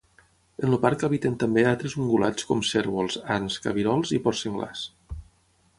[0.61, 4.85] En el parc habiten també altres ungulats com cérvols, ants, cabirols, i porcs senglars.